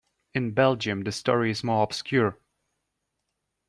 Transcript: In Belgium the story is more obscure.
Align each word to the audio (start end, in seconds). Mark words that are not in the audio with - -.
In 0.33 0.55
Belgium 0.55 1.01
the 1.03 1.11
story 1.11 1.51
is 1.51 1.63
more 1.63 1.83
obscure. 1.83 2.39